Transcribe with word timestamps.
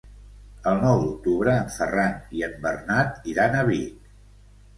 El 0.69 0.77
nou 0.85 1.01
d'octubre 1.03 1.53
en 1.63 1.69
Ferran 1.75 2.17
i 2.39 2.41
en 2.49 2.57
Bernat 2.65 3.31
iran 3.35 3.61
a 3.61 3.69
Vic. 3.71 4.11